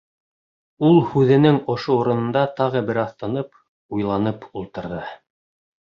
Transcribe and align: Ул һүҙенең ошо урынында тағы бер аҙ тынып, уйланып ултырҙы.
Ул 0.87 0.95
һүҙенең 1.09 1.59
ошо 1.75 1.99
урынында 2.03 2.43
тағы 2.61 2.83
бер 2.89 3.01
аҙ 3.03 3.15
тынып, 3.23 3.63
уйланып 3.99 4.49
ултырҙы. 4.63 5.05